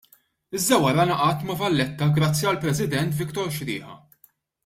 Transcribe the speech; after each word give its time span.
Iżda 0.59 0.77
wara 0.85 1.03
ngħaqadt 1.09 1.43
ma' 1.49 1.57
Valletta 1.59 2.07
grazzi 2.17 2.49
għall-President 2.53 3.15
Victor 3.21 3.53
Sciriha. 3.59 3.93